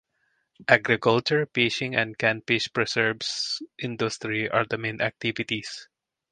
Agriculture, 0.67 1.47
fishing 1.53 1.93
and 1.95 2.17
canned 2.17 2.41
fish 2.47 2.73
preserves 2.73 3.61
industry 3.77 4.49
are 4.49 4.65
the 4.67 4.79
main 4.79 4.99
activities. 4.99 5.89